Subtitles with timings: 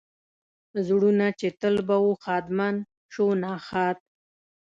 [0.87, 2.75] زړونه چې تل به و ښادمن
[3.13, 3.97] شو ناښاد.